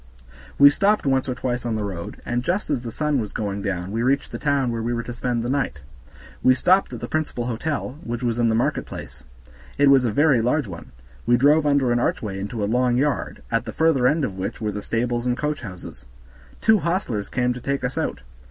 We 0.57 0.71
stopped 0.71 1.05
once 1.05 1.29
or 1.29 1.35
twice 1.35 1.63
on 1.63 1.75
the 1.75 1.83
road, 1.83 2.19
and 2.25 2.43
just 2.43 2.71
as 2.71 2.81
the 2.81 2.89
sun 2.91 3.19
was 3.21 3.31
going 3.31 3.61
down 3.61 3.91
we 3.91 4.01
reached 4.01 4.31
the 4.31 4.39
town 4.39 4.71
where 4.71 4.81
we 4.81 4.93
were 4.95 5.03
to 5.03 5.13
spend 5.13 5.43
the 5.43 5.47
night. 5.51 5.77
We 6.41 6.55
stopped 6.55 6.91
at 6.91 7.01
the 7.01 7.07
principal 7.07 7.45
hotel, 7.45 7.99
which 8.03 8.23
was 8.23 8.39
in 8.39 8.49
the 8.49 8.55
market 8.55 8.87
place; 8.87 9.21
it 9.77 9.91
was 9.91 10.03
a 10.03 10.11
very 10.11 10.41
large 10.41 10.67
one; 10.67 10.91
we 11.27 11.37
drove 11.37 11.67
under 11.67 11.91
an 11.91 11.99
archway 11.99 12.39
into 12.39 12.63
a 12.63 12.65
long 12.65 12.97
yard, 12.97 13.43
at 13.51 13.65
the 13.65 13.71
further 13.73 14.07
end 14.07 14.25
of 14.25 14.39
which 14.39 14.59
were 14.59 14.71
the 14.71 14.81
stables 14.81 15.27
and 15.27 15.37
coachhouses. 15.37 16.05
Two 16.61 16.79
hostlers 16.79 17.29
came 17.29 17.53
to 17.53 17.61
take 17.61 17.83
us 17.83 17.95
out. 17.95 18.21